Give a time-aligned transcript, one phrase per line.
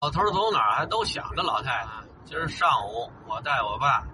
[0.00, 1.90] 老头走哪儿还都想着老太太。
[2.24, 4.04] 今儿上午我带我爸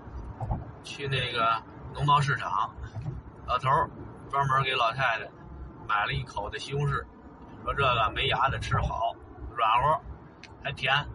[0.83, 2.75] 去那个农贸市场，
[3.47, 3.69] 老头
[4.31, 5.29] 专门给老太太
[5.87, 7.05] 买了一口的西红柿，
[7.63, 9.15] 说这个没牙的吃好，
[9.55, 10.01] 软和
[10.63, 11.07] 还甜。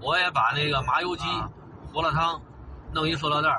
[0.00, 1.26] 我也把那个麻油鸡、
[1.92, 2.40] 胡辣汤
[2.94, 3.50] 弄一塑料袋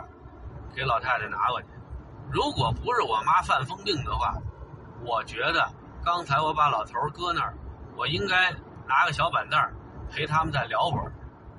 [0.73, 1.67] 给老太太拿过去。
[2.31, 4.33] 如果不是我妈犯疯病的话，
[5.05, 5.71] 我觉得
[6.03, 7.53] 刚才我把老头搁那儿，
[7.95, 8.51] 我应该
[8.87, 9.59] 拿个小板凳
[10.09, 11.11] 陪他们再聊会儿。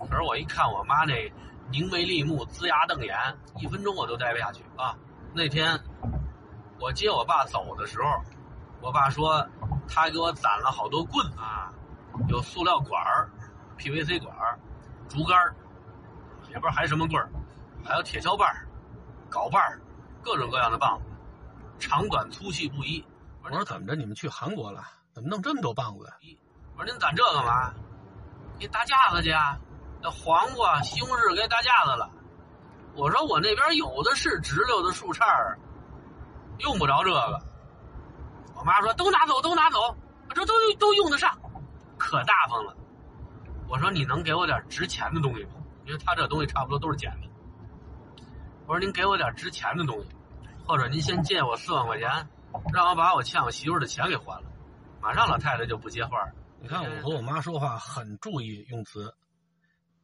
[0.08, 1.32] 可是我一看我妈那
[1.70, 3.16] 凝眉立目、龇牙瞪眼，
[3.58, 4.96] 一分钟我都待不下去啊！
[5.32, 5.78] 那天
[6.80, 8.08] 我接我爸走的时候，
[8.80, 9.46] 我爸说
[9.86, 11.70] 他给我攒了好多棍子啊，
[12.28, 13.30] 有塑料管儿、
[13.78, 14.58] PVC 管儿、
[15.08, 15.54] 竹竿儿，
[16.48, 17.30] 也不知道还什么棍儿，
[17.84, 18.66] 还有铁锹棒儿、
[19.30, 19.80] 镐把儿，
[20.22, 21.04] 各种各样的棒子，
[21.78, 23.04] 长短粗细不一。
[23.44, 23.94] 我说怎么着？
[23.94, 24.82] 你们去韩国了？
[25.12, 26.12] 怎么弄这么多棒子？
[26.76, 27.72] 我说您攒这干嘛？
[28.60, 29.58] 给搭架子去啊！
[30.02, 32.10] 那黄瓜、西红柿给搭架子了。
[32.94, 35.58] 我说我那边有的是直溜的树杈儿，
[36.58, 37.40] 用不着这个。
[38.54, 39.96] 我妈说都拿走，都拿走，
[40.28, 41.38] 我这都都用得上，
[41.96, 42.76] 可大方了。
[43.66, 45.52] 我说你能给我点值钱的东西吗？
[45.86, 47.28] 因为他这东西差不多都是捡的。
[48.66, 50.08] 我说您给我点值钱的东西，
[50.66, 52.28] 或者您先借我四万块钱，
[52.74, 54.44] 让我把我欠我媳妇的钱给还了。
[55.00, 56.32] 马上老太太就不接话了。
[56.62, 59.14] 你看我和我妈说话很注意用词。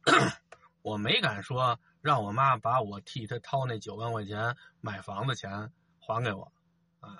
[0.81, 6.51] 我没敢说让我妈把我替她掏那九万块钱买房的钱还给我，
[6.99, 7.19] 啊，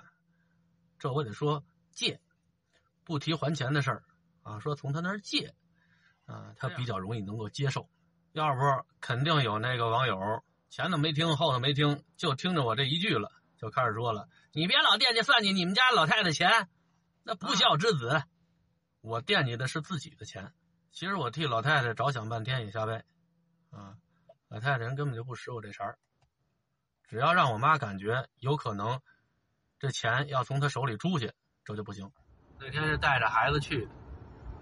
[0.98, 2.20] 这我得说借，
[3.04, 4.04] 不提还钱的事儿，
[4.42, 5.54] 啊，说从他那儿借，
[6.24, 7.88] 啊，他比较容易能够接受。
[8.32, 8.60] 要不
[9.00, 16.68] 肯定有那个网友前头没听后头没听，就听着我这一句了，就开始说了：“你别老惦记算计你们家老太太钱，
[17.22, 18.22] 那不孝之子。”
[19.08, 20.52] 我惦记的是自己的钱。
[20.92, 23.02] 其实我替老太太着想半天也瞎掰，
[23.70, 23.96] 啊，
[24.48, 25.98] 老太太人根本就不识我这茬儿。
[27.08, 29.00] 只要让我妈感觉有可能，
[29.78, 31.32] 这钱要从她手里出去，
[31.64, 32.12] 这就不行。
[32.60, 33.90] 那天是带着孩子去的，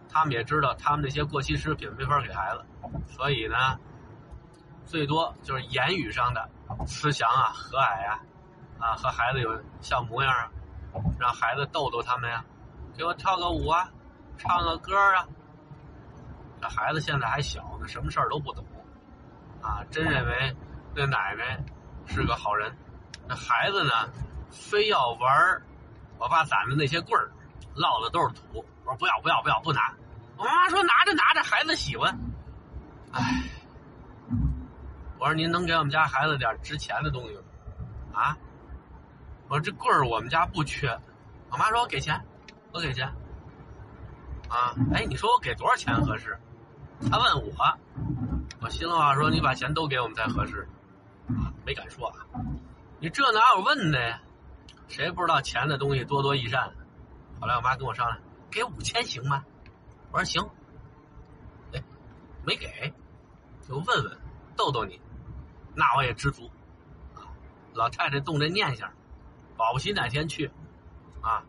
[0.09, 2.65] 他们也知道他们这些过期食品没法给孩子，
[3.09, 3.81] 所以呢，
[4.84, 6.48] 最多就是言语上的
[6.87, 8.22] 慈祥啊、和蔼啊，
[8.78, 10.53] 啊，和孩子有像模样啊，
[11.19, 12.44] 让孩子逗逗他们呀，
[12.97, 13.91] 给我跳个舞啊，
[14.38, 15.26] 唱个歌啊。
[16.60, 18.64] 这孩子现在还小呢，什么事儿都不懂，
[19.60, 20.56] 啊，真认为
[20.94, 21.62] 那奶奶
[22.06, 22.74] 是个好人。
[23.28, 23.91] 那孩子呢，
[24.50, 25.62] 非要玩
[26.19, 27.30] 我爸攒的那些棍儿，
[27.74, 28.64] 落的都是土。
[28.84, 29.92] 我说不要不要不要不拿。
[30.36, 32.18] 我妈说拿着拿着，孩子喜欢。
[33.12, 33.42] 唉，
[35.18, 37.42] 我说您能给我们家孩子点值钱的东西吗？
[38.14, 38.38] 啊？
[39.48, 40.88] 我说这棍儿我们家不缺。
[41.50, 42.18] 我妈说我给钱，
[42.72, 43.12] 我给钱。
[44.49, 46.39] 啊，哎，你说我给多少钱合适？
[47.11, 47.79] 他问我，
[48.61, 50.69] 我心里话说，你把钱都给我们才合适，
[51.29, 52.27] 啊，没敢说啊。
[53.01, 54.21] 你这哪有问的呀？
[54.89, 56.73] 谁不知道钱的东西多多益善？
[57.41, 58.19] 后来我妈跟我商量，
[58.51, 59.45] 给五千行吗？
[60.12, 60.43] 我说行。
[61.75, 61.83] 哎，
[62.45, 62.95] 没给，
[63.69, 64.19] 就问问，
[64.57, 65.01] 逗逗你，
[65.75, 66.51] 那我也知足。
[67.15, 67.28] 啊，
[67.75, 68.91] 老太太动这念想，
[69.57, 70.51] 保不齐哪天去，
[71.21, 71.43] 啊，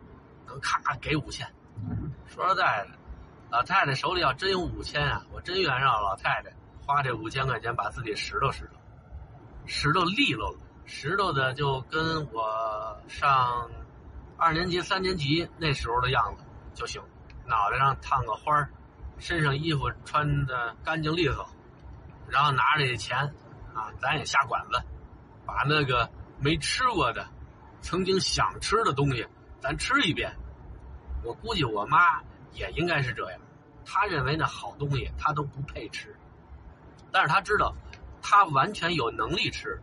[0.48, 1.48] 能咔给五千。
[2.38, 2.94] 说实在的。
[3.50, 6.52] 老太太手里要真有五千啊，我真愿让老太太
[6.86, 8.68] 花这五千块钱把自己拾掇拾掇，
[9.66, 13.68] 拾掇利落了，拾掇的就跟我上
[14.38, 16.12] 二年级、三年级那时候的。
[16.12, 16.44] 样子
[16.76, 17.02] 就行。
[17.48, 18.70] 脑袋上烫个花儿，
[19.18, 20.76] 身上衣服穿的。
[20.84, 21.50] 干净利索，
[22.28, 23.18] 然后拿着这钱
[23.74, 24.80] 啊，咱也下馆子，
[25.44, 27.26] 把那个没吃过的、
[27.82, 28.94] 曾经想吃的。
[28.94, 29.26] 东西
[29.60, 30.32] 咱吃一遍。
[31.28, 32.00] 我估计我妈。
[32.54, 33.40] 也应该是这样，
[33.86, 36.16] 她认为那好东西她都不配吃，
[37.12, 37.76] 但是她知道，
[38.20, 39.80] 她完全有能力吃，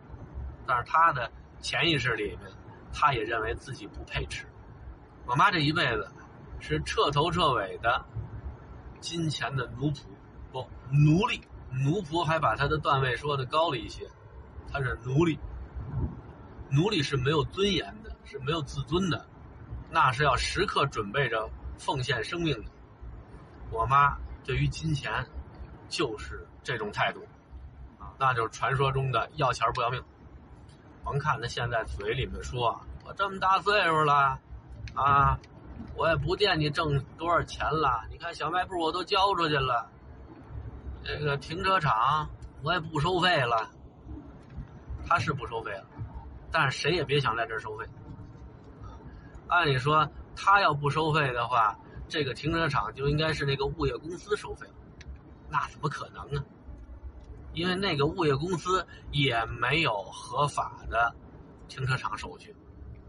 [0.67, 2.51] 但是她的潜意识里面，
[2.91, 4.45] 她也认为自己不配吃。
[5.25, 6.11] 我妈这一辈子
[6.59, 8.03] 是彻头彻尾的
[8.99, 10.01] 金钱的奴仆，
[10.51, 11.39] 不奴隶，
[11.71, 14.05] 奴仆还把他的段位说的高了一些，
[14.69, 15.39] 他是奴隶，
[16.69, 19.25] 奴隶是没有尊严的，是没有自尊的，
[19.89, 21.49] 那是要时刻准备着。
[21.77, 22.71] 奉献生命的，
[23.69, 25.11] 我妈对于金钱
[25.89, 27.19] 就是这种态度，
[27.99, 30.01] 啊，那就是传说中的要钱不要命。
[31.03, 34.39] 甭看她现在嘴里面说，我这么大岁数了，
[34.93, 35.37] 啊，
[35.97, 38.05] 我也不惦记挣多少钱了。
[38.09, 39.91] 你看小卖部我都交出去了，
[41.03, 42.29] 这个停车场
[42.63, 43.69] 我也不收费了。
[45.05, 45.85] 他是不收费了，
[46.53, 47.85] 但是谁也别想在这儿收费。
[49.47, 50.09] 按理说。
[50.37, 54.67] 他要不收费的话，这个停车场就应该是那个物业公司收费，
[55.49, 56.43] 那怎么可能呢？
[57.53, 61.15] 因为那个物业公司也没有合法的
[61.69, 62.53] 停车场手续，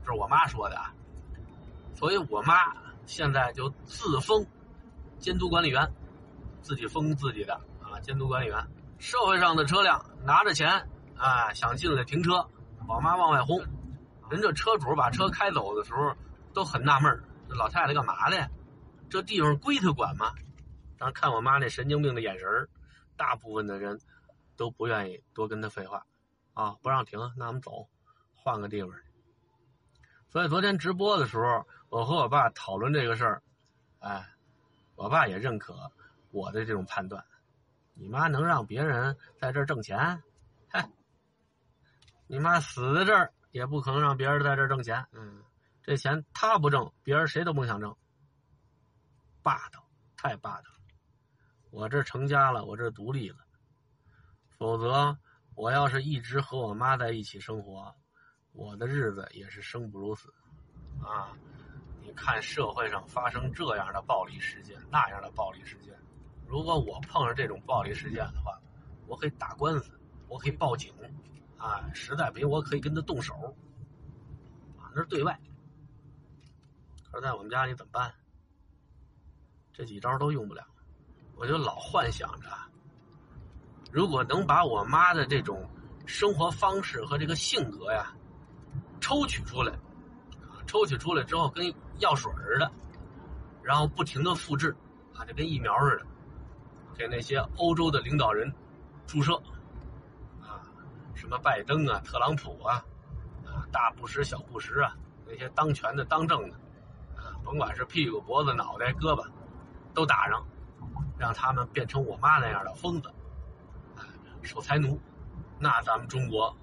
[0.05, 0.94] 这是我妈说的啊。
[1.97, 2.55] 所以我妈
[3.06, 4.47] 现在就自封
[5.19, 5.93] 监督管理员，
[6.62, 8.65] 自己封自己的啊监督管理员。
[8.99, 12.47] 社会上的车辆拿着钱啊想进来停车，
[12.87, 13.59] 我妈往外轰。
[14.31, 16.15] 人这车主把车开走的时候
[16.56, 18.50] 都很纳闷这老太太干嘛的？
[19.11, 20.32] 这地方归她管吗？
[20.97, 22.49] 但是看我妈那神经病的眼神
[23.17, 24.00] 大部分的人。
[24.58, 26.06] 都不愿意多跟她废话，
[26.55, 27.91] 啊，不让停，那我们走，
[28.32, 28.91] 换个地方。
[30.31, 33.43] 所以昨天直播的时候，我和我爸讨论这个事儿，
[33.99, 34.26] 哎，
[34.94, 35.93] 我爸也认可
[36.31, 37.23] 我的这种判断。
[37.93, 40.23] 你妈能让别人在这儿挣钱？
[40.69, 40.88] 嗨，
[42.26, 45.05] 你妈死在这儿也不可能让别人在这儿挣钱。
[45.12, 45.43] 嗯，
[45.87, 47.97] 这钱他不挣，别人谁都甭想挣。
[49.41, 50.65] 霸道，太霸道。
[51.71, 53.37] 我这成家了，我这独立了。
[54.59, 55.17] 否则，
[55.55, 57.94] 我要是一直和我妈在一起生活，
[58.50, 60.35] 我的日子也是生不如死，
[61.00, 61.31] 啊！
[62.03, 65.94] 你看社会上发生这样的暴力事件，那样的暴力事件，
[66.49, 68.61] 如果我碰上这种暴力事件的话，
[69.06, 70.93] 我可以打官司，我可以报警，
[71.59, 71.88] 啊！
[71.94, 73.55] 实在不行，我可以跟他动手，
[74.79, 74.91] 啊！
[74.93, 75.38] 那是对外。
[77.20, 78.12] 在我们家里怎么办？
[79.72, 80.64] 这几招都用不了，
[81.34, 82.48] 我就老幻想着。
[83.92, 85.68] 如果能把我妈的这种
[86.06, 88.14] 生活方式和这个性格呀
[89.00, 89.72] 抽取出来，
[90.66, 92.70] 抽取出来之后跟药水似的，
[93.62, 94.74] 然后不停的复制，
[95.14, 96.06] 啊，就跟疫苗似的，
[96.96, 98.50] 给那些欧洲的领导人
[99.06, 99.34] 注射，
[100.40, 100.64] 啊，
[101.14, 102.82] 什么拜登啊、特朗普啊，
[103.44, 104.96] 啊，大布什、小布什啊，
[105.26, 106.58] 那些当权的、当政的，
[107.46, 109.25] 甭管是屁股、脖子、脑袋、胳膊，
[109.94, 110.44] 都打上，
[111.16, 113.08] 让他们变成我妈那样的疯子。
[113.94, 114.02] 啊
[114.43, 115.00] 守财奴，
[115.58, 116.54] 那咱们中国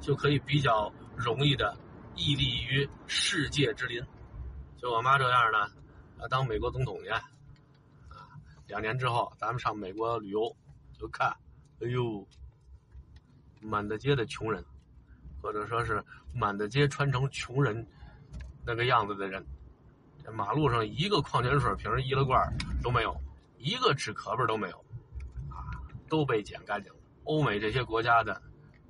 [0.00, 1.74] 就可以比较容易的
[2.14, 4.02] 屹立于世界之林。
[4.76, 5.58] 就我妈这样的，
[6.22, 7.22] 啊，当美国总统去，啊，
[8.66, 10.54] 两年之后咱们上美国旅游，
[10.98, 11.28] 就看，
[11.80, 12.26] 哎呦，
[13.60, 14.64] 满大街的穷人，
[15.42, 16.04] 或者说是
[16.34, 17.86] 满大街穿成穷人
[18.64, 19.44] 那个样子的人，
[20.32, 23.16] 马路上一个矿泉水瓶、易拉罐都没有，
[23.58, 24.78] 一个纸壳儿都没有，
[25.48, 25.64] 啊，
[26.08, 26.98] 都被捡干净了。
[27.24, 28.42] 欧美这些国家的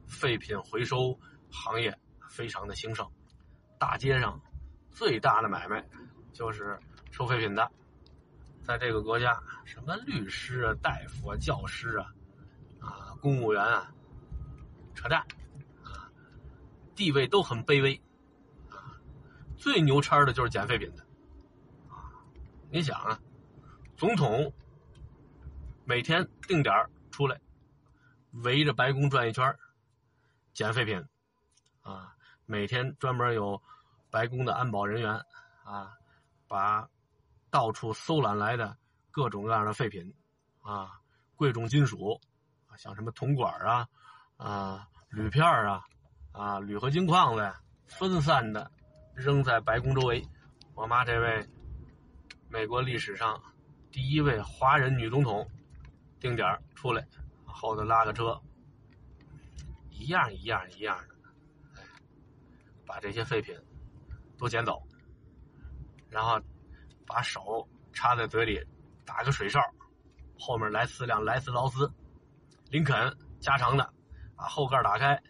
[0.06, 1.18] 废品回收
[1.50, 1.98] 行业
[2.28, 3.10] 非常的兴盛，
[3.78, 4.40] 大街上
[4.90, 5.84] 最大的买卖
[6.32, 6.78] 就是
[7.10, 7.70] 收废品的。
[8.62, 12.12] 在这个国家，什么律师啊、大夫啊、教师啊、
[12.80, 13.92] 啊公务员啊，
[14.94, 15.20] 扯淡
[15.82, 16.12] 啊，
[16.94, 18.00] 地位都很卑微
[18.68, 19.00] 啊。
[19.56, 21.07] 最牛叉的就是捡废品的！
[22.70, 23.18] 你想啊，
[23.96, 24.52] 总统
[25.84, 26.74] 每天定点
[27.10, 27.40] 出来。
[28.44, 29.56] 围着白宫转一圈
[30.52, 31.02] 捡废品，
[31.80, 33.62] 啊，每天专门有
[34.10, 35.24] 白宫的安保人员
[35.64, 35.96] 啊，
[36.46, 36.88] 把
[37.50, 38.76] 到处搜揽来的
[39.10, 40.14] 各种各样的废品，
[40.60, 41.00] 啊，
[41.36, 42.20] 贵重金属，
[42.66, 43.88] 啊，像什么铜管啊，
[44.36, 45.82] 啊，铝片啊，
[46.32, 47.54] 啊，铝合金矿子，
[47.86, 48.70] 分散的
[49.14, 50.22] 扔在白宫周围。
[50.74, 51.48] 我妈这位
[52.50, 53.42] 美国历史上
[53.90, 55.46] 第一位华人女总统，
[56.18, 57.06] 定点出来。
[57.44, 58.40] 后头拉个车，
[59.90, 61.82] 一样一样一样的，
[62.86, 63.54] 把这些废品
[64.38, 64.80] 都捡走，
[66.08, 66.40] 然后
[67.04, 68.64] 把手插在嘴里，
[69.04, 69.60] 打个水哨，
[70.38, 71.92] 后面来四辆莱斯劳斯、
[72.70, 73.92] 林肯加长的，
[74.36, 75.20] 把后盖打开，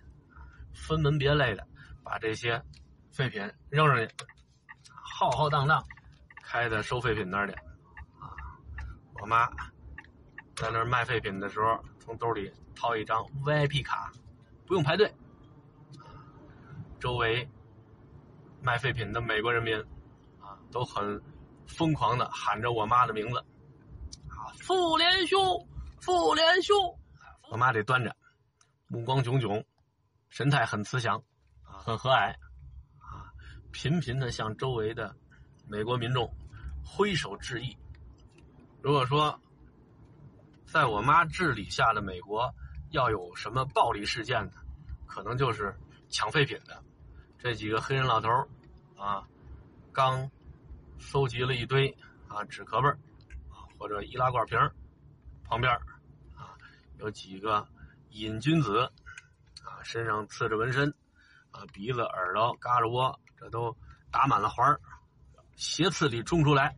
[0.74, 1.66] 分门别类的
[2.04, 2.62] 把这些
[3.10, 3.40] 废品
[3.70, 4.14] 扔上去，
[4.90, 5.82] 浩浩荡荡
[6.50, 7.52] 开的收废品那里，
[8.18, 8.32] 啊，
[9.20, 9.46] 我妈
[10.56, 11.78] 在那儿卖废品的时候。
[12.08, 14.10] 从兜里掏一张 VIP 卡，
[14.66, 15.14] 不用排队。
[16.98, 17.46] 周围
[18.62, 19.78] 卖废品的美国人民
[20.40, 21.20] 啊，都很
[21.66, 23.38] 疯狂的喊着我妈的名字
[24.30, 25.38] 啊，妇联兄，
[26.00, 26.74] 妇联兄。
[27.50, 28.16] 我妈得端着，
[28.86, 29.62] 目光炯炯，
[30.30, 31.22] 神态很慈祥，
[31.60, 32.32] 很和蔼
[33.00, 33.28] 啊，
[33.70, 35.14] 频频的向周围的
[35.68, 36.34] 美国民众
[36.84, 37.76] 挥手致意。
[38.82, 39.40] 如果说。
[40.70, 42.54] 在我妈治理下的美国，
[42.90, 44.52] 要有什么暴力事件呢？
[45.06, 45.74] 可能就是
[46.10, 46.84] 抢废品的
[47.38, 48.28] 这几个黑人老头
[48.94, 49.26] 啊，
[49.90, 50.30] 刚
[50.98, 51.96] 搜集了一堆
[52.28, 52.98] 啊纸壳儿
[53.48, 54.58] 啊或者易拉罐瓶
[55.44, 55.72] 旁边
[56.36, 56.52] 啊
[56.98, 57.66] 有几个
[58.10, 58.92] 瘾君子
[59.64, 60.92] 啊，身上刺着纹身
[61.50, 63.74] 啊，鼻子、耳朵、胳肢窝这都
[64.10, 64.78] 打满了环
[65.58, 66.76] 斜刺里冲出来。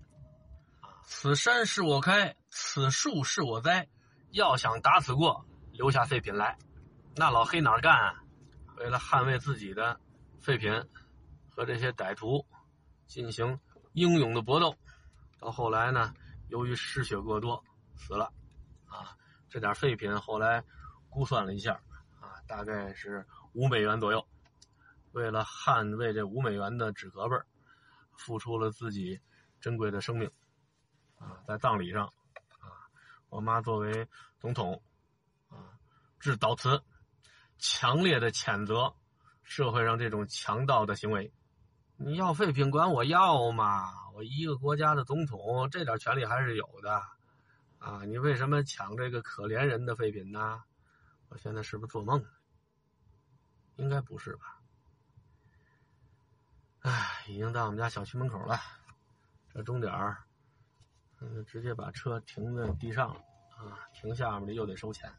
[1.04, 3.86] 此山是我开，此树是我栽，
[4.30, 6.56] 要想打此过，留下废品来。
[7.14, 8.14] 那老黑哪干啊？
[8.78, 10.00] 为了捍卫自己的
[10.40, 10.72] 废品，
[11.50, 12.46] 和这些歹徒
[13.06, 13.60] 进行
[13.92, 14.74] 英勇的搏斗。
[15.38, 16.14] 到后来呢，
[16.48, 17.62] 由于失血过多
[17.96, 18.32] 死了。
[18.86, 19.14] 啊，
[19.50, 20.64] 这点废品后来
[21.10, 21.74] 估算了一下，
[22.18, 24.26] 啊，大概是五美元左右。
[25.12, 27.46] 为了捍卫这五美元的纸壳儿，
[28.20, 29.18] 付出了自己
[29.60, 30.30] 珍贵的生命。
[31.16, 32.06] 啊，在葬礼上，
[32.60, 32.88] 啊，
[33.30, 34.06] 我妈作为
[34.38, 34.82] 总统，
[35.48, 35.78] 啊，
[36.18, 36.82] 致悼词，
[37.58, 38.94] 强烈的谴责
[39.42, 41.32] 社会上这种强盗的行为。
[41.96, 44.10] 你要废品管我要嘛？
[44.14, 47.02] 我一个国家的总统，这点权利还是有的。
[47.78, 50.62] 啊，你为什么抢这个可怜人的废品呢？
[51.28, 52.24] 我现在是不是做梦？
[53.76, 54.59] 应该不是吧？
[56.82, 58.58] 唉，已经到我们家小区门口了，
[59.52, 60.16] 这钟点儿。
[61.20, 63.20] 嗯，直接把车停在地上了
[63.56, 63.84] 啊！
[63.92, 65.12] 停下面的又得收钱。